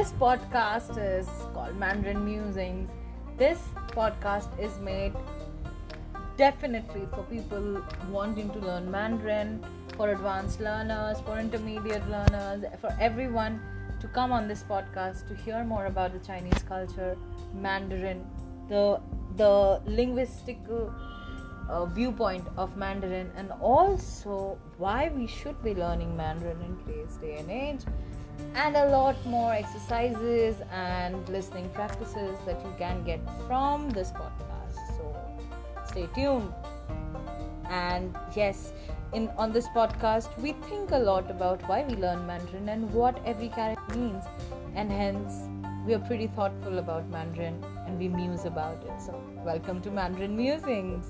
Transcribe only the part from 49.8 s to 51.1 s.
to Mandarin Musings.